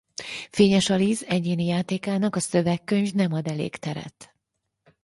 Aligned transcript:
Fényes 0.49 0.89
Alice 0.89 1.27
egyéni 1.27 1.65
játékának 1.65 2.35
a 2.35 2.39
szövegkönyv 2.39 3.11
nem 3.13 3.33
ad 3.33 3.47
elég 3.47 3.75
teret. 3.75 4.33